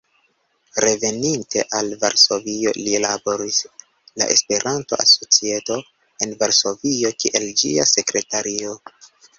Reveninte 0.83 1.65
al 1.79 1.91
Varsovio, 2.05 2.73
li 2.87 2.95
laboris 3.05 3.61
por 3.83 3.87
la 4.23 4.29
Esperanto-Societo 4.37 5.81
en 6.27 6.37
Varsovio 6.43 7.17
kiel 7.23 7.51
ĝia 7.63 7.89
sekretario. 7.97 8.79